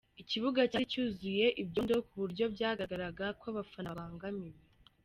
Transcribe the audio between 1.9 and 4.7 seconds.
ku buryo byagaragaraga ko abafana babangamiwe.